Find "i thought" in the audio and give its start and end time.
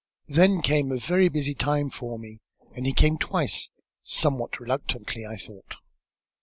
5.27-5.75